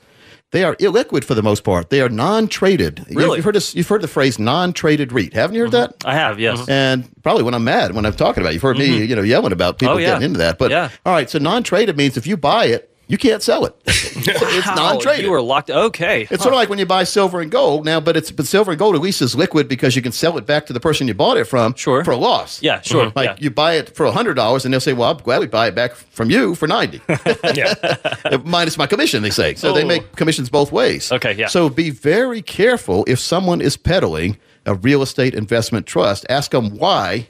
[0.52, 1.90] they are illiquid for the most part.
[1.90, 3.06] They are non-traded.
[3.08, 3.38] You- Really?
[3.38, 5.32] You've heard this, you've heard the phrase non-traded REIT.
[5.32, 5.92] Haven't you heard mm-hmm.
[5.98, 6.04] that?
[6.04, 6.60] I have, yes.
[6.60, 6.70] Mm-hmm.
[6.70, 9.04] And probably when I'm mad, when I'm talking about it, you've heard me, mm-hmm.
[9.10, 10.08] you know, yelling about people Oh, yeah.
[10.12, 10.58] getting into that.
[10.58, 10.90] But Yeah.
[11.04, 13.74] all right, so non-traded means if you buy it, you can't sell it.
[13.86, 15.24] it's Wow, non-traded.
[15.24, 15.70] You were locked.
[15.70, 16.22] Okay.
[16.30, 18.70] It's sort of like when you buy silver and gold now, but it's but silver
[18.72, 21.06] and gold at least is liquid because you can sell it back to the person
[21.08, 22.02] you bought it from Sure.
[22.04, 22.62] for a loss.
[22.62, 23.36] Yeah, sure, Like yeah.
[23.38, 25.74] you buy it for hundred dollars and they'll say, "Well, I'm glad we buy it
[25.74, 27.00] back from you for 90
[27.54, 27.74] Yeah.
[28.44, 29.72] minus my commission." They say so.
[29.72, 29.86] They Oh.
[29.86, 31.12] make commissions both ways.
[31.12, 31.48] Okay, yeah.
[31.48, 36.24] So be very careful if someone is peddling a real estate investment trust.
[36.30, 37.28] Ask them why,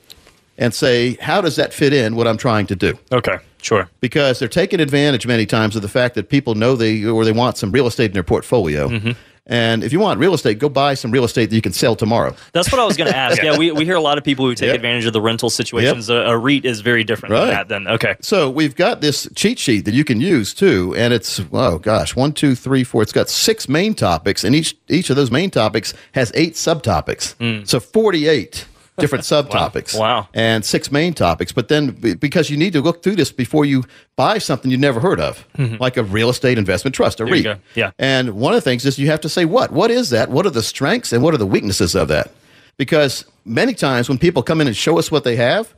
[0.58, 3.38] and say, "How does that fit in what I'm trying to do?" Okay.
[3.62, 3.88] Sure.
[4.00, 7.32] because they're taking advantage many times of the fact that people know they or they
[7.32, 8.88] want some real estate in their portfolio.
[8.90, 9.12] Mm-hmm.
[9.46, 11.96] And if you want real estate, go buy some real estate that you can sell
[11.96, 12.34] tomorrow.
[12.52, 13.42] That's what I was going to ask.
[13.42, 14.76] yeah, we, we hear a lot of people who take Yep.
[14.76, 16.10] advantage of the rental situations.
[16.10, 17.40] A, a REIT is very different Right.
[17.46, 17.68] than that.
[17.68, 18.16] Then okay.
[18.20, 22.14] So we've got this cheat sheet that you can use too, and it's oh gosh,
[22.14, 23.00] one, two, three, four.
[23.02, 27.34] It's got six main topics, and each each of those main topics has eight subtopics.
[27.66, 28.66] So forty-eight
[28.98, 29.92] different subtopics.
[29.94, 29.98] Hmm.
[30.00, 30.28] Wow.
[30.34, 31.52] And six main topics.
[31.52, 33.84] But then because you need to look through this before you
[34.16, 35.46] buy something you've never heard of,
[35.80, 37.48] like a real estate investment trust, a Mm-hmm.
[37.48, 37.58] REIT.
[37.74, 37.90] Yeah.
[37.98, 39.72] And one of the things is you have to say what?
[39.72, 40.30] What is that?
[40.30, 42.32] What are the strengths and what are the weaknesses of that?
[42.76, 45.72] Because many times when people come in and show us what they have,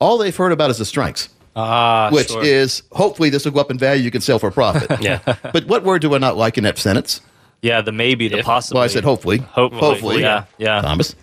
[0.00, 2.44] all they've heard about is the strengths Ah, which sure.
[2.44, 4.02] is hopefully this will go up in value.
[4.02, 4.90] You can sell for profit.
[5.00, 5.20] Yeah.
[5.52, 7.20] But what word do I not like in that sentence?
[7.62, 8.76] yeah, the maybe, the possible.
[8.76, 9.38] Well, I said hopefully.
[9.38, 9.80] Hopefully.
[9.80, 10.20] Hopefully.
[10.20, 10.44] Yeah.
[10.58, 10.82] Yeah.
[10.82, 11.16] Thomas,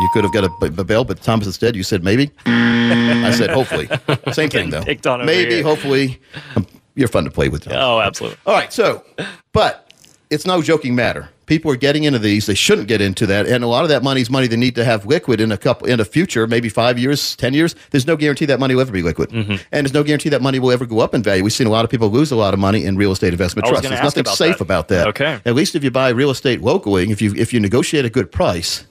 [0.00, 2.30] you could have got a bell, but Thomas instead you said maybe.
[2.46, 3.88] I said hopefully.
[4.32, 4.82] Same thing though.
[4.82, 5.62] picked on maybe, here.
[5.64, 6.20] hopefully.
[6.54, 7.64] Um, You're fun to play with.
[7.64, 7.78] Thomas.
[7.80, 8.38] Oh, absolutely.
[8.46, 9.04] All right, so,
[9.52, 9.92] but
[10.30, 11.28] it's no joking matter.
[11.46, 14.02] People are getting into these; they shouldn't get into that, and a lot of that
[14.02, 16.68] money is money they need to have liquid in a couple in a future, maybe
[16.68, 17.76] five years, ten years.
[17.92, 19.52] There's no guarantee that money will ever be liquid, Mm-hmm.
[19.52, 21.44] and there's no guarantee that money will ever go up in value.
[21.44, 23.68] We've seen a lot of people lose a lot of money in real estate investment
[23.68, 23.88] trusts.
[23.88, 24.64] There's nothing about safe that.
[24.64, 25.06] about that.
[25.08, 25.38] Okay.
[25.44, 28.32] at least if you buy real estate locally, if you if you negotiate a good
[28.32, 28.84] price.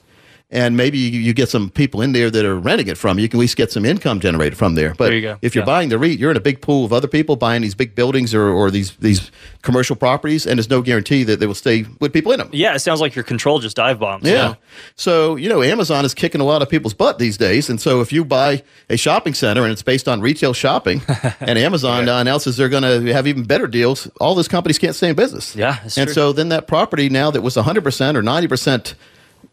[0.48, 3.22] And maybe you, you get some people in there that are renting it from you.
[3.22, 4.94] You can at least get some income generated from there.
[4.94, 5.66] But There you if you're Yeah.
[5.66, 8.32] buying the REIT, you're in a big pool of other people buying these big buildings
[8.32, 9.32] or, or these these
[9.62, 12.48] commercial properties, and there's no guarantee that they will stay with people in them.
[12.52, 14.22] Yeah, it sounds like your control just dive bombs.
[14.24, 14.54] Yeah.
[14.94, 17.68] So, you know, Amazon is kicking a lot of people's butt these days.
[17.68, 21.02] And so if you buy a shopping center and it's based on retail shopping
[21.40, 25.08] and Amazon announces they're going to have even better deals, all those companies can't stay
[25.08, 25.56] in business.
[25.56, 26.12] Yeah, And true.
[26.12, 27.78] so then that property now that was 100%
[28.14, 28.94] or 90%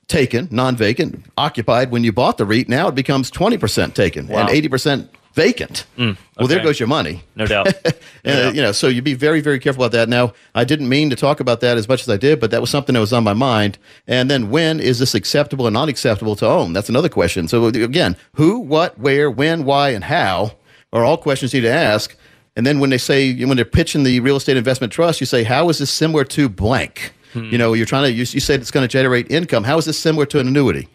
[0.07, 4.47] taken, non vacant, occupied when you bought the REIT, now it becomes 20% taken Wow.
[4.47, 5.85] and 80% vacant.
[5.97, 7.23] Well, there goes your money.
[7.35, 7.73] No doubt.
[8.25, 10.07] Uh, You know, so you be very, very careful about that.
[10.07, 12.61] Now, I didn't mean to talk about that as much as I did, but that
[12.61, 13.77] was something that was on my mind.
[14.07, 16.71] And then, when is this acceptable and not acceptable to own?
[16.71, 17.49] That's another question.
[17.49, 20.53] So again, who, what, where, when, why, and how
[20.93, 22.15] are all questions you need to ask.
[22.55, 25.43] And then when they say when they're pitching the real estate investment trust, you say,
[25.43, 28.71] "How is this similar to blank?" You know, you're trying to you, you said it's
[28.71, 29.63] going to generate income.
[29.63, 30.87] How is this similar to an annuity?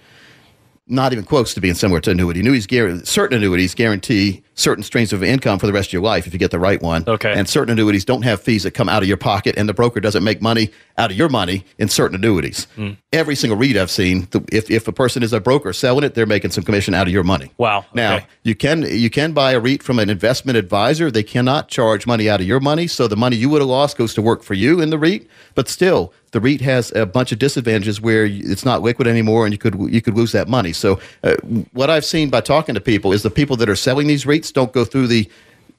[0.89, 2.41] not even close to being similar to annuity.
[2.41, 6.33] Annuities, certain annuities guarantee certain streams of income for the rest of your life if
[6.33, 7.05] you get the right one.
[7.07, 7.33] Okay.
[7.33, 10.01] And certain annuities don't have fees that come out of your pocket, and the broker
[10.01, 12.65] doesn't make money out of your money in certain annuities.
[12.75, 12.93] Hmm.
[13.13, 16.27] Every single REIT I've seen, if, if a person is a broker selling it, they're
[16.27, 17.53] making some commission out of your money.
[17.57, 18.27] Wow, Now okay.
[18.43, 21.11] you can you can buy a REIT from an investment advisor.
[21.11, 23.97] They cannot charge money out of your money, so the money you would have lost
[23.97, 25.29] goes to work for you in the REIT.
[25.55, 29.53] But still, the REIT has a bunch of disadvantages where it's not liquid anymore, and
[29.53, 30.73] you could you could lose that money.
[30.73, 31.35] So uh,
[31.73, 34.48] what I've seen by talking to people is the people that are selling these REITs
[34.53, 35.29] don't go through the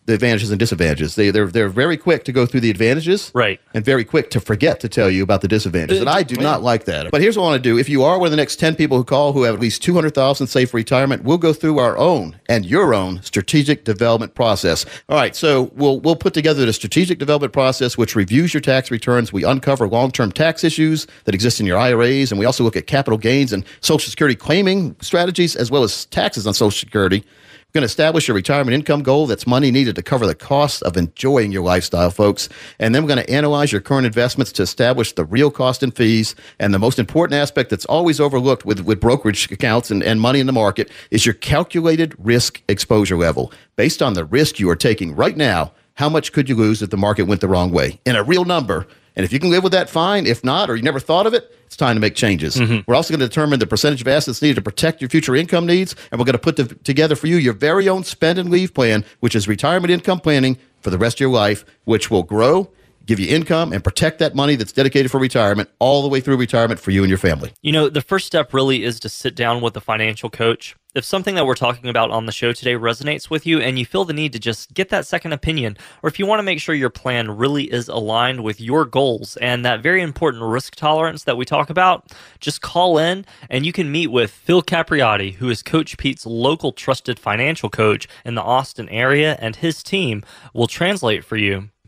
[0.05, 1.13] the advantages and disadvantages.
[1.13, 3.61] They they're they're very quick to go through the advantages, Right.
[3.75, 5.99] and very quick to forget to tell you about the disadvantages.
[5.99, 7.11] And I do not like that.
[7.11, 8.73] But here's what I want to do: if you are one of the next ten
[8.75, 11.53] people who call who have at least two hundred thousand saved for retirement, we'll go
[11.53, 14.83] through our own and your own strategic development process.
[15.09, 18.89] All right, so we'll we'll put together the strategic development process, which reviews your tax
[18.89, 19.31] returns.
[19.31, 22.87] We uncover long-term tax issues that exist in your IRAs, and we also look at
[22.87, 27.23] capital gains and Social Security claiming strategies, as well as taxes on Social Security.
[27.69, 30.81] We're going to establish a retirement income goal that's money needed to cover the cost
[30.81, 32.49] of enjoying your lifestyle, folks.
[32.79, 35.95] And then we're going to analyze your current investments to establish the real cost and
[35.95, 36.33] fees.
[36.57, 40.39] And the most important aspect that's always overlooked with, with brokerage accounts and, and money
[40.39, 43.53] in the market is your calculated risk exposure level.
[43.75, 46.89] Based on the risk you are taking right now, how much could you lose if
[46.89, 48.01] the market went the wrong way?
[48.03, 48.87] In a real number.
[49.19, 50.25] And if you can live with that, fine.
[50.25, 52.55] If not, or you never thought of it, it's time to make changes.
[52.55, 52.89] Mm-hmm.
[52.89, 55.65] We're also going to determine the percentage of assets needed to protect your future income
[55.65, 58.49] needs, and we're going to put the, together for you your very own spend and
[58.49, 62.23] leave plan, which is retirement income planning for the rest of your life, which will
[62.23, 62.71] grow,
[63.09, 66.37] give you income, and protect that money that's dedicated for retirement all the way through
[66.37, 67.51] retirement for you and your family.
[67.63, 70.75] You know, the first step really is to sit down with a financial coach.
[70.93, 73.85] If something that we're talking about on the show today resonates with you and you
[73.85, 76.59] feel the need to just get that second opinion, or if you want to make
[76.59, 81.23] sure your plan really is aligned with your goals and that very important risk tolerance
[81.23, 85.49] that we talk about, just call in and you can meet with Phil Capriati, who
[85.49, 90.67] is Coach Pete's local trusted financial coach in the Austin area, and his team will
[90.67, 91.69] translate for you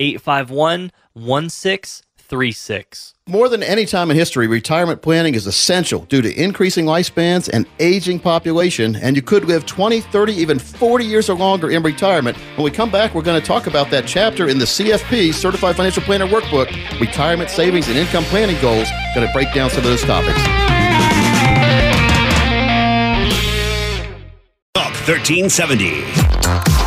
[0.00, 3.14] 851 1636.
[3.26, 7.66] More than any time in history, retirement planning is essential due to increasing lifespans and
[7.80, 12.36] aging population, and you could live 20, 30, even 40 years or longer in retirement.
[12.56, 15.76] When we come back, we're going to talk about that chapter in the CFP, Certified
[15.76, 18.88] Financial Planner Workbook, Retirement Savings and Income Planning Goals.
[19.14, 20.38] Going to break down some of those topics.
[24.74, 26.77] Talk 1370.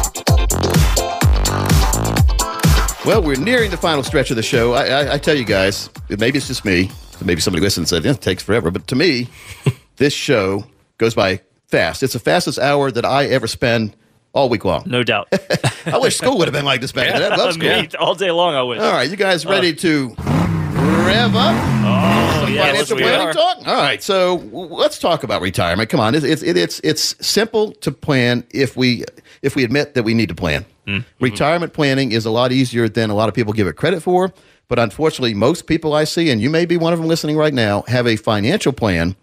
[3.04, 4.74] Well, we're nearing the final stretch of the show.
[4.74, 6.92] I, I, I tell you guys, maybe it's just me.
[7.26, 8.70] Maybe somebody listens and said, yeah, it takes forever.
[8.70, 9.28] But to me,
[9.96, 10.66] this show
[11.00, 12.04] goes by fast.
[12.04, 13.96] It's the fastest hour that I ever spend
[14.34, 14.84] all week long.
[14.86, 15.30] No doubt.
[15.88, 17.32] I wish school would have been like this back then.
[17.32, 17.70] I love school.
[17.70, 18.80] Me, all day long, I wish.
[18.80, 19.78] All right, you guys ready uh.
[19.78, 21.56] to rev up?
[21.84, 23.68] Oh, yes, financial we planning talk.
[23.68, 25.90] All right, so let's talk about retirement.
[25.90, 29.06] Come on, it's it's it's it's simple to plan if we
[29.42, 30.66] if we admit that we need to plan.
[30.99, 31.23] Mm-hmm.
[31.23, 34.34] Retirement planning is a lot easier than a lot of people give it credit for.
[34.67, 37.54] But unfortunately, most people I see, and you may be one of them listening right
[37.54, 39.15] now, have a financial plan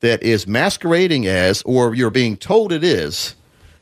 [0.00, 3.34] that is masquerading as, or you're being told it is,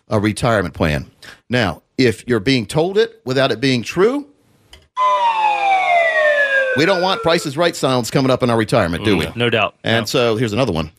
[0.08, 1.10] a retirement plan.
[1.48, 4.26] Now, if you're being told it without it being true,
[6.76, 9.26] we don't want prices right sounds coming up in our retirement, do we?
[9.34, 9.74] No doubt.
[9.82, 10.06] And No.
[10.06, 10.92] so here's another one.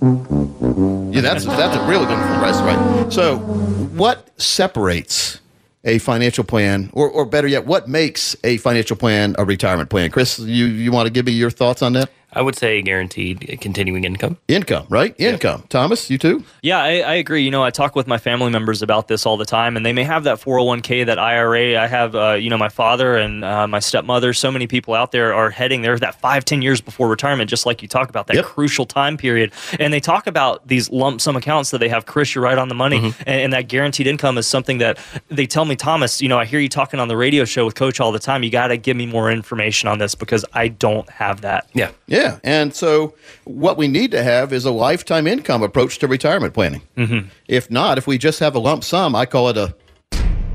[1.14, 3.12] Yeah, that's that's a really good one price right.
[3.14, 5.40] So, what separates
[5.84, 10.12] a financial plan, or or better yet, what makes a financial plan a retirement plan?
[10.12, 12.12] Chris, you you want to give me your thoughts on that?
[12.34, 14.38] I would say guaranteed continuing income.
[14.48, 15.16] Income, right?
[15.20, 15.64] Income.
[15.70, 16.44] Thomas, you too?
[16.62, 17.42] Yeah, I, I agree.
[17.44, 19.94] You know, I talk with my family members about this all the time, and they
[19.94, 21.82] may have that 401k, that IRA.
[21.82, 24.34] I have, uh, you know, my father and uh, my stepmother.
[24.34, 27.66] So many people out there are heading there that five, ten years before retirement, just
[27.66, 28.46] like you talk about that Yep.
[28.46, 29.52] crucial time period.
[29.80, 32.06] And they talk about these lump sum accounts that they have.
[32.06, 33.22] Chris, you're right on the money, Mm-hmm.
[33.26, 36.22] and, and that guaranteed income is something that they tell me, Thomas.
[36.22, 38.44] You know, I hear you talking on the radio show with Coach all the time.
[38.44, 41.68] You got to give me more information on this because I don't have that.
[41.74, 41.92] Yeah.
[42.08, 42.19] Yeah.
[42.44, 43.14] And so
[43.46, 46.82] what we need to have is a lifetime income approach to retirement planning.
[46.98, 47.28] Mm-hmm.
[47.48, 49.76] If not, if we just have a lump sum, I call it a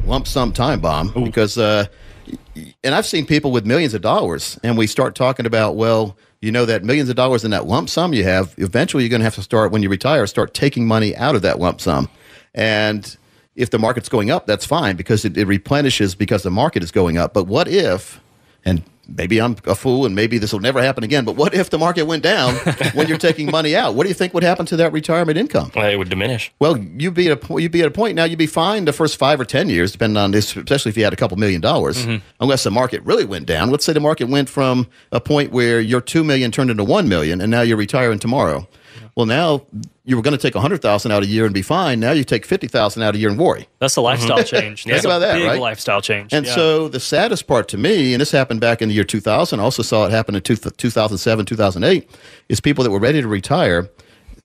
[0.05, 1.87] lump sum time bomb because, uh,
[2.83, 6.53] and I've seen people with millions of dollars, and we start talking about, well, you
[6.53, 9.25] know, that millions of dollars in that lump sum you have, eventually you're going to
[9.25, 12.09] have to start, when you retire, start taking money out of that lump sum.
[12.55, 13.17] And
[13.57, 16.91] if the market's going up, that's fine because it, it replenishes because the market is
[16.91, 17.33] going up.
[17.33, 18.21] But what if,
[18.65, 21.71] and maybe I'm a fool and maybe this will never happen again, but what if
[21.71, 22.55] the market went down
[22.95, 23.95] when you're taking money out?
[23.95, 25.71] What do you think would happen to that retirement income?
[25.75, 26.53] Well, it would diminish.
[26.59, 28.25] Well, you'd be at a you'd be at a point now.
[28.25, 31.05] You'd be fine the first five or ten years, depending on this, especially if you
[31.05, 32.05] had a couple million dollars.
[32.05, 32.25] Mm-hmm.
[32.41, 33.71] Unless the market really went down.
[33.71, 37.09] Let's say the market went from a point where your two million turned into one
[37.09, 38.69] million, and now you're retiring tomorrow.
[39.14, 39.62] Well, now
[40.05, 42.01] you were going to take a hundred thousand out a year and be fine.
[42.01, 43.68] Now you take fifty thousand out a year and worry.
[43.78, 44.05] That's a uh-huh.
[44.05, 44.84] lifestyle change.
[44.84, 45.61] That's Think about a that, big right?
[45.61, 46.32] lifestyle change.
[46.32, 46.55] And Yeah.
[46.55, 49.62] so the saddest part to me, and this happened back in the year 2000, I
[49.62, 52.11] also saw it happen in two, 2007, 2008,
[52.49, 53.88] is people that were ready to retire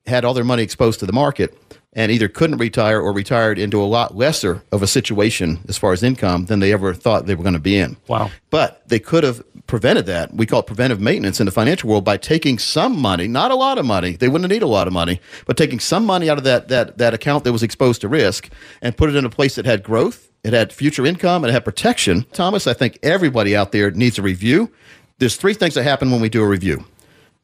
[0.06, 1.56] had all their money exposed to the market
[1.94, 5.92] and either couldn't retire or retired into a lot lesser of a situation as far
[5.92, 7.98] as income than they ever thought they were going to be in.
[8.08, 8.30] Wow.
[8.50, 10.34] But they could have prevented that.
[10.34, 13.56] We call it preventive maintenance in the financial world by taking some money, not a
[13.56, 14.14] lot of money.
[14.14, 16.98] They wouldn't need a lot of money, but taking some money out of that that
[17.00, 18.50] that account that was exposed to risk
[18.82, 21.54] and put it in a place that had growth, it had future income, and it
[21.54, 22.26] had protection.
[22.34, 24.72] Thomas, I think everybody out there needs a review.
[25.18, 26.86] There's three things that happen when we do a review.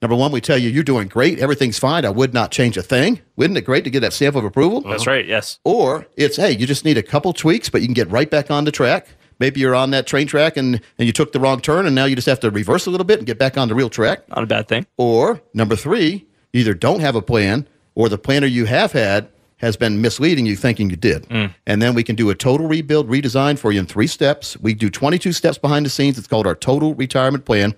[0.05, 2.05] Number one, we tell you you're doing great, everything's fine.
[2.05, 3.21] I would not change a thing.
[3.37, 4.81] Wouldn't it great to get that stamp of approval?
[4.81, 5.25] That's right.
[5.25, 5.57] Yes.
[5.63, 8.51] Or it's, hey, you just need a couple tweaks, but you can get right back
[8.51, 9.07] on the track.
[9.39, 12.05] Maybe you're on that train track and, and you took the wrong turn, and now
[12.05, 14.29] you just have to reverse a little bit and get back on the real track.
[14.29, 14.85] Not a bad thing.
[14.95, 19.29] Or number three, you either don't have a plan or the planner you have had
[19.57, 21.23] has been misleading you thinking you did.
[21.29, 21.51] Mm.
[21.65, 24.55] And then we can do a total rebuild, redesign for you in three steps.
[24.59, 26.19] We do 22 steps behind the scenes.
[26.19, 27.73] It's called our total retirement plan.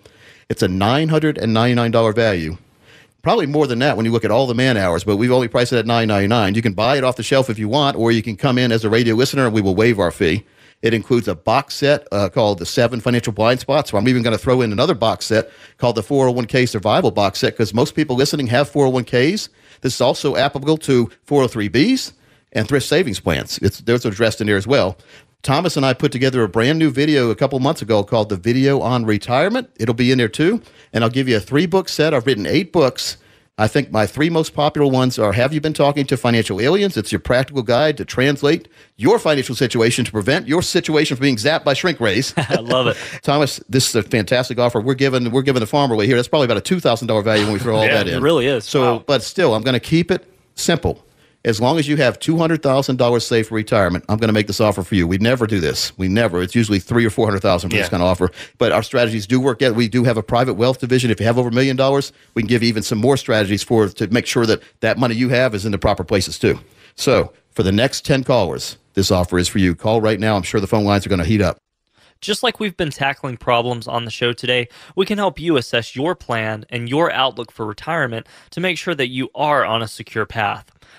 [0.49, 2.57] It's a $999 value.
[3.21, 5.49] Probably more than that when you look at all the man hours, but we've only
[5.49, 6.55] priced it at 999.
[6.55, 8.71] You can buy it off the shelf if you want, or you can come in
[8.71, 10.45] as a radio listener and we will waive our fee.
[10.81, 13.93] It includes a box set uh, called the Seven Financial Blind Spots.
[13.93, 17.53] I'm even going to throw in another box set called the 401k Survival Box Set
[17.53, 19.49] because most people listening have 401ks.
[19.81, 22.13] This is also applicable to 403bs
[22.53, 23.57] and thrift savings plans.
[23.59, 24.97] It's those are addressed in there as well.
[25.43, 28.35] Thomas and I put together a brand new video a couple months ago called the
[28.35, 29.69] Video on Retirement.
[29.79, 30.61] It'll be in there too,
[30.91, 32.13] and I'll give you a three book set.
[32.13, 33.17] I've written eight books.
[33.59, 36.95] I think my three most popular ones are Have You Been Talking to Financial Aliens?
[36.95, 38.67] It's your practical guide to translate
[38.97, 42.35] your financial situation to prevent your situation from being zapped by shrink rays.
[42.37, 42.97] I love it.
[43.23, 44.79] Thomas, this is a fantastic offer.
[44.79, 46.17] We're giving we're giving the farmer away here.
[46.17, 48.15] That's probably about a two thousand dollar value when we throw all Yeah, that in.
[48.17, 48.65] it really is.
[48.65, 49.03] So, Wow.
[49.07, 51.03] but still, I'm going to keep it simple.
[51.45, 54.33] As long as you have two hundred thousand dollars saved for retirement, I'm going to
[54.33, 55.07] make this offer for you.
[55.07, 55.97] We never do this.
[55.97, 56.41] We never.
[56.41, 58.31] It's usually three or four hundred thousand for this kind of offer.
[58.57, 59.61] But our strategies do work.
[59.61, 59.75] Out.
[59.75, 61.09] We do have a private wealth division.
[61.09, 63.63] If you have over a million dollars, we can give you even some more strategies
[63.63, 66.59] for to make sure that that money you have is in the proper places too.
[66.95, 69.75] So, for the next ten callers, this offer is for you.
[69.75, 70.35] Call right now.
[70.35, 71.59] I'm sure the phone lines are going to heat up.
[72.19, 75.95] Just like we've been tackling problems on the show today, we can help you assess
[75.95, 79.87] your plan and your outlook for retirement to make sure that you are on a
[79.87, 80.71] secure path.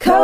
[0.00, 0.17] Coach